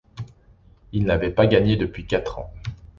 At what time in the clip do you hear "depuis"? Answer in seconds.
1.75-2.07